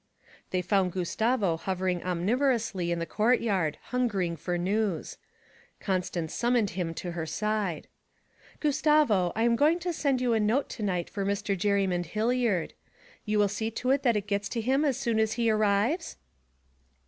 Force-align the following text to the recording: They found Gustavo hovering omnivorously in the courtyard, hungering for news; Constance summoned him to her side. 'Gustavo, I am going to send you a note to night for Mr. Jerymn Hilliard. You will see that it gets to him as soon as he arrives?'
They 0.49 0.63
found 0.63 0.93
Gustavo 0.93 1.57
hovering 1.57 2.01
omnivorously 2.01 2.91
in 2.91 2.97
the 2.97 3.05
courtyard, 3.05 3.77
hungering 3.91 4.35
for 4.35 4.57
news; 4.57 5.19
Constance 5.79 6.33
summoned 6.33 6.71
him 6.71 6.95
to 6.95 7.11
her 7.11 7.27
side. 7.27 7.87
'Gustavo, 8.59 9.31
I 9.35 9.43
am 9.43 9.55
going 9.55 9.77
to 9.77 9.93
send 9.93 10.19
you 10.19 10.33
a 10.33 10.39
note 10.39 10.69
to 10.69 10.81
night 10.81 11.07
for 11.07 11.23
Mr. 11.23 11.55
Jerymn 11.55 12.03
Hilliard. 12.03 12.73
You 13.25 13.37
will 13.37 13.47
see 13.47 13.69
that 13.69 14.17
it 14.17 14.25
gets 14.25 14.49
to 14.49 14.59
him 14.61 14.83
as 14.83 14.97
soon 14.97 15.19
as 15.19 15.33
he 15.33 15.51
arrives?' 15.51 16.17